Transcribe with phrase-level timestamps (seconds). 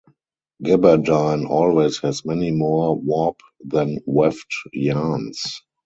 [0.63, 5.61] Gabardine always has many more warp than weft yarns.